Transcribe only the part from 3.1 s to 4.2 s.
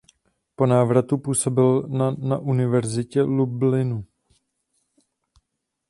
v Lublinu.